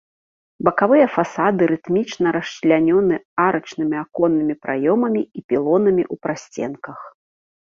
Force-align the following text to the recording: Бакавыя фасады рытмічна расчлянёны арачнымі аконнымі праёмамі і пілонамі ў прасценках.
Бакавыя 0.67 1.07
фасады 1.15 1.67
рытмічна 1.71 2.27
расчлянёны 2.37 3.15
арачнымі 3.45 3.97
аконнымі 4.03 4.55
праёмамі 4.67 5.21
і 5.41 5.45
пілонамі 5.55 6.03
ў 6.13 6.23
прасценках. 6.25 6.99